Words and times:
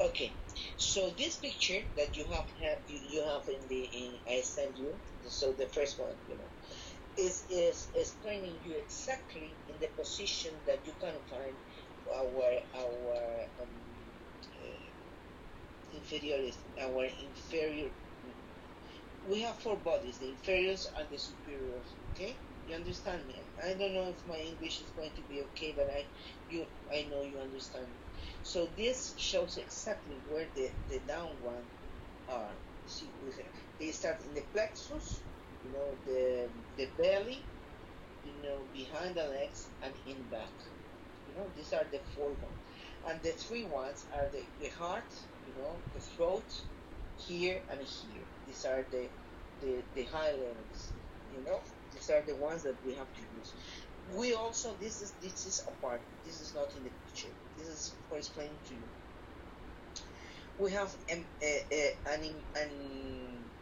Okay, 0.00 0.34
so 0.78 1.10
this 1.10 1.36
picture 1.36 1.82
that 1.96 2.16
you 2.16 2.24
have, 2.32 2.48
have 2.62 2.78
you, 2.86 2.98
you 3.02 3.22
have 3.24 3.46
in 3.48 3.68
the 3.68 3.82
in, 3.84 4.18
I 4.26 4.40
send 4.42 4.78
you. 4.78 5.00
So 5.28 5.52
the 5.52 5.66
first 5.68 5.98
one, 5.98 6.16
you 6.26 6.36
know, 6.38 6.50
is 7.16 7.44
is 7.50 7.88
explaining 7.94 8.60
you 8.62 8.76
exactly 8.78 9.58
in 9.68 9.78
the 9.80 9.88
position 9.88 10.62
that 10.66 10.86
you 10.86 10.94
can 11.00 11.20
find 11.30 11.58
our 12.14 12.60
our 12.74 13.16
um, 13.60 13.70
uh, 15.92 16.80
our 16.80 17.04
inferior. 17.20 17.90
We 19.22 19.42
have 19.42 19.60
four 19.60 19.76
bodies: 19.76 20.18
the 20.20 20.30
inferiors 20.30 20.86
and 20.96 21.10
the 21.10 21.18
superiors. 21.18 21.96
Okay, 22.12 22.40
you 22.66 22.74
understand 22.76 23.26
me? 23.26 23.50
I 23.62 23.74
don't 23.74 23.94
know 23.94 24.08
if 24.10 24.24
my 24.26 24.38
English 24.38 24.80
is 24.80 24.92
going 24.92 25.12
to 25.16 25.22
be 25.22 25.42
okay, 25.44 25.74
but 25.76 25.88
I 25.90 26.10
you 26.46 26.66
I 26.92 27.04
know 27.04 27.22
you 27.22 27.40
understand. 27.40 27.98
So 28.42 28.66
this 28.76 29.14
shows 29.18 29.56
exactly 29.56 30.22
where 30.26 30.50
the, 30.54 30.70
the 30.88 31.00
down 31.00 31.40
one 31.40 31.70
are. 32.28 32.62
See, 32.86 33.16
they 33.78 33.92
start 33.92 34.22
in 34.24 34.34
the 34.34 34.46
plexus, 34.52 35.24
you 35.62 35.70
know, 35.72 36.00
the 36.04 36.64
the 36.76 36.92
belly, 36.96 37.50
you 38.22 38.42
know, 38.42 38.68
behind 38.72 39.16
the 39.16 39.26
legs 39.28 39.72
and 39.82 39.96
in 40.04 40.28
back. 40.28 40.54
You 41.24 41.34
know, 41.34 41.52
these 41.54 41.72
are 41.72 41.84
the 41.90 42.00
four 42.14 42.34
ones. 42.34 42.60
And 43.04 43.22
the 43.22 43.32
three 43.32 43.64
ones 43.64 44.06
are 44.12 44.30
the, 44.30 44.50
the 44.58 44.68
heart, 44.70 45.12
you 45.42 45.54
know, 45.54 45.86
the 45.92 46.00
throat, 46.00 46.50
here 47.16 47.64
and 47.68 47.82
here. 47.82 48.28
These 48.44 48.64
are 48.64 48.88
the 48.90 49.12
the, 49.60 49.86
the 49.94 50.04
high 50.04 50.32
levels, 50.32 50.94
you 51.26 51.42
know. 51.42 51.62
These 51.96 52.10
are 52.10 52.26
the 52.26 52.36
ones 52.38 52.64
that 52.64 52.78
we 52.84 52.94
have 52.96 53.12
to 53.14 53.22
use. 53.24 53.54
We 54.06 54.34
also 54.34 54.78
this 54.78 55.00
is 55.02 55.18
this 55.20 55.46
is 55.46 55.64
a 55.68 55.72
part. 55.72 56.02
This 56.24 56.40
is 56.40 56.54
not 56.54 56.76
in 56.76 56.84
the 56.84 56.92
picture. 56.92 57.34
This 57.56 57.68
is 57.68 58.02
for 58.08 58.18
explaining 58.18 58.62
to 58.66 58.76
you. 58.76 58.92
We 60.58 60.72
have 60.72 60.94
um, 61.12 61.30
an, 61.42 61.62
an, 62.06 62.44
an, 62.56 63.52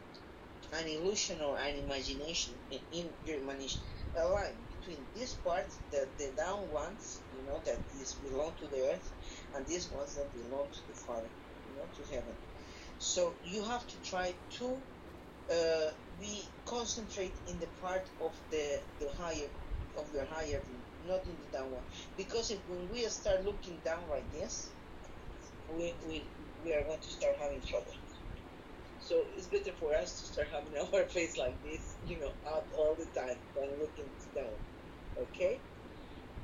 an 0.72 0.88
illusion 0.88 1.40
or 1.42 1.58
an 1.58 1.76
imagination 1.76 2.60
in, 2.70 3.16
imagination 3.26 3.82
a 4.16 4.26
line 4.28 4.66
between 4.68 5.10
this 5.14 5.36
part, 5.36 5.66
the, 5.90 6.12
the 6.18 6.34
down 6.36 6.68
ones, 6.70 7.26
you 7.30 7.44
know, 7.44 7.62
that 7.64 7.80
is 7.92 8.18
belong 8.20 8.56
to 8.58 8.68
the 8.68 8.90
earth, 8.94 9.12
and 9.52 9.66
these 9.66 9.90
ones 9.90 10.14
that 10.14 10.32
belong 10.34 10.70
to 10.72 10.80
the 10.88 10.94
Father, 11.06 11.30
you 11.64 11.74
know, 11.76 11.90
to 11.94 12.04
heaven. 12.14 12.38
So 12.98 13.38
you 13.42 13.64
have 13.64 13.86
to 13.88 14.00
try 14.00 14.40
to 14.58 14.86
uh, 15.50 15.90
be 16.18 16.54
concentrate 16.66 17.40
in 17.46 17.58
the 17.58 17.68
part 17.80 18.10
of 18.20 18.40
the 18.50 18.82
the 18.98 19.10
higher 19.16 19.50
of 19.96 20.12
your 20.12 20.26
higher 20.26 20.62
view, 20.64 20.84
not 21.02 21.26
in 21.26 21.38
the 21.38 21.46
down 21.46 21.70
one. 21.72 21.84
Because 22.16 22.50
if 22.50 22.66
when 22.66 22.88
we 22.88 23.02
start 23.08 23.44
looking 23.44 23.80
down 23.84 24.08
like 24.08 24.30
this, 24.30 24.74
we 25.68 25.98
we 26.06 26.32
we 26.62 26.74
are 26.74 26.84
going 26.84 27.00
to 27.00 27.10
start 27.10 27.36
having 27.38 27.62
trouble. 27.62 27.92
So 28.98 29.26
it's 29.36 29.48
better 29.48 29.72
for 29.72 29.94
us 29.94 30.20
to 30.20 30.26
start 30.26 30.48
having 30.50 30.76
our 30.94 31.08
face 31.08 31.36
like 31.36 31.62
this, 31.62 31.98
you 32.04 32.20
know, 32.20 32.32
up 32.46 32.68
all 32.72 32.96
the 32.96 33.06
time 33.18 33.38
than 33.54 33.78
looking 33.78 34.10
down. 34.34 34.54
Okay? 35.16 35.62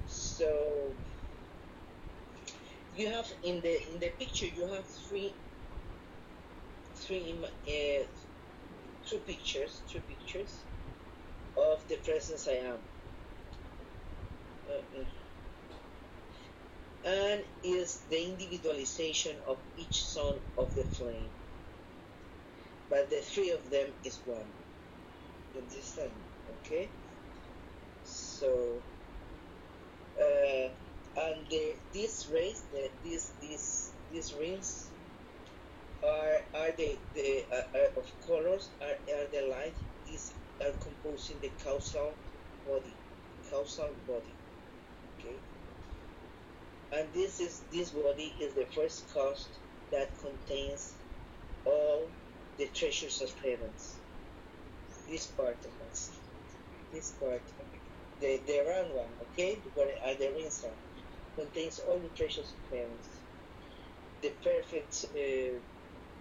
So 0.06 0.98
you 2.92 3.08
have 3.08 3.26
in 3.42 3.60
the 3.60 3.90
in 3.92 3.98
the 4.00 4.10
picture 4.18 4.46
you 4.46 4.66
have 4.66 4.86
three 4.86 5.34
three 6.94 7.42
uh, 7.44 8.06
two 9.10 9.18
pictures, 9.18 9.82
two 9.90 10.00
pictures 10.00 10.54
of 11.56 11.86
the 11.88 11.96
presence 11.96 12.46
I 12.46 12.52
am. 12.52 12.78
Uh, 14.70 15.04
and 17.04 17.44
is 17.64 18.02
the 18.10 18.22
individualization 18.22 19.36
of 19.48 19.58
each 19.76 20.04
son 20.04 20.36
of 20.56 20.74
the 20.76 20.84
flame. 20.84 21.30
But 22.88 23.10
the 23.10 23.20
three 23.20 23.50
of 23.50 23.70
them 23.70 23.88
is 24.04 24.18
one. 24.26 24.46
You 25.54 25.62
understand? 25.62 26.10
Okay? 26.66 26.88
So, 28.04 28.82
uh, 30.20 30.68
and 31.16 31.46
the, 31.50 31.74
these 31.92 32.28
rays, 32.32 32.62
the, 32.72 32.90
these 33.02 33.32
these 33.40 33.92
these 34.12 34.34
rings 34.34 34.90
are 36.04 36.36
are 36.54 36.72
the 36.76 36.96
the 37.14 37.44
uh, 37.52 37.78
uh, 37.78 38.00
of 38.00 38.06
are, 38.82 38.98
are 39.16 39.28
the 39.32 39.48
light. 39.50 39.78
These 40.06 40.38
are 40.62 40.74
composing 40.82 41.40
the 41.40 41.52
causal 41.62 42.20
body, 42.64 43.00
causal 43.50 43.96
body. 44.06 44.38
Okay. 45.20 45.44
And 46.92 47.12
this 47.12 47.40
is 47.40 47.66
this 47.70 47.92
body 47.92 48.36
is 48.40 48.54
the 48.54 48.66
first 48.74 49.10
cause 49.12 49.60
that 49.92 50.18
contains 50.20 51.00
all 51.64 52.14
the 52.58 52.70
treasures 52.70 53.20
of 53.22 53.30
heavens. 53.42 54.02
This 55.06 55.32
part 55.32 55.64
of 55.66 55.74
us, 55.88 56.22
this 56.92 57.12
part, 57.18 57.44
the 58.20 58.42
the 58.46 58.60
round 58.68 58.94
one, 58.94 59.14
okay, 59.22 59.62
where 59.74 59.94
are 60.06 60.16
the 60.16 60.32
rings 60.32 60.64
are, 60.64 60.78
contains 61.36 61.78
all 61.80 62.00
the 62.00 62.10
treasures 62.10 62.54
of 62.54 62.60
heavens. 62.78 63.24
The 64.22 64.36
perfect, 64.42 65.04
uh, 65.10 65.60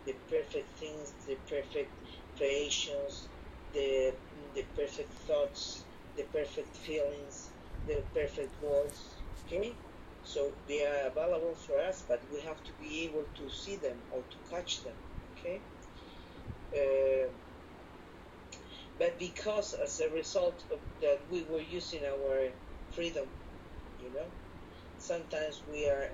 the 0.05 0.15
perfect 0.29 0.69
things, 0.79 1.15
the 1.25 1.37
perfect 1.49 1.93
creations, 2.39 3.29
the 3.73 4.13
the 4.55 4.65
perfect 4.77 5.13
thoughts, 5.27 5.85
the 6.17 6.25
perfect 6.33 6.75
feelings, 6.77 7.53
the 7.87 7.97
perfect 8.15 8.55
words. 8.61 8.99
Okay, 9.45 9.77
so 10.23 10.41
they 10.67 10.81
are 10.85 11.07
available 11.11 11.55
for 11.55 11.79
us, 11.89 12.05
but 12.09 12.21
we 12.33 12.41
have 12.41 12.63
to 12.65 12.73
be 12.73 13.05
able 13.07 13.27
to 13.37 13.49
see 13.49 13.77
them 13.77 13.99
or 14.11 14.23
to 14.33 14.39
catch 14.51 14.83
them. 14.85 14.97
Okay. 15.31 15.57
Uh, 16.75 17.29
but 18.99 19.17
because 19.19 19.73
as 19.73 19.99
a 20.01 20.09
result 20.11 20.63
of 20.71 20.81
that 21.01 21.19
we 21.31 21.43
were 21.43 21.61
using 21.79 22.03
our 22.05 22.49
freedom, 22.95 23.27
you 23.99 24.13
know, 24.13 24.29
sometimes 24.97 25.63
we 25.71 25.89
are 25.89 26.07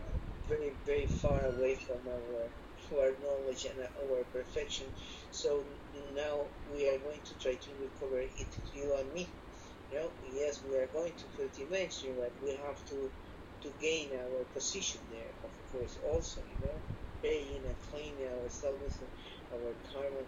very 0.50 0.74
very 0.86 1.08
far 1.08 1.46
away 1.46 1.76
from 1.76 2.02
our 2.08 2.52
our 2.94 3.14
knowledge 3.22 3.66
and 3.66 3.80
our 4.04 4.24
perfection. 4.26 4.88
So 5.32 5.66
now 6.14 6.52
we 6.66 6.88
are 6.90 7.00
going 7.00 7.22
to 7.26 7.38
try 7.38 7.56
to 7.56 7.72
recover 7.82 8.20
it, 8.20 8.56
you 8.74 8.96
and 9.00 9.12
me. 9.14 9.36
You 9.92 10.00
know, 10.00 10.14
yes, 10.24 10.64
we 10.64 10.76
are 10.78 10.88
going 10.88 11.14
to 11.14 11.28
the 11.38 11.50
dimension, 11.50 12.16
but 12.18 12.34
we 12.42 12.56
have 12.56 12.84
to 12.86 13.12
to 13.62 13.72
gain 13.80 14.12
our 14.14 14.46
position 14.54 15.02
there, 15.10 15.32
of 15.44 15.52
course, 15.72 15.98
also, 16.04 16.42
you 16.42 16.60
know, 16.62 16.84
paying 17.24 17.66
and 17.66 17.76
cleaning 17.90 18.28
ourselves, 18.28 19.02
our 19.52 19.74
karma. 19.92 20.22